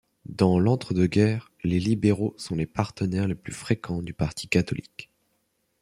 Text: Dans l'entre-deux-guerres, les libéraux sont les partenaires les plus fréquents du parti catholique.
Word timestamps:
Dans 0.25 0.57
l'entre-deux-guerres, 0.57 1.51
les 1.63 1.79
libéraux 1.79 2.33
sont 2.35 2.55
les 2.55 2.65
partenaires 2.65 3.27
les 3.27 3.35
plus 3.35 3.53
fréquents 3.53 4.01
du 4.01 4.15
parti 4.15 4.47
catholique. 4.47 5.11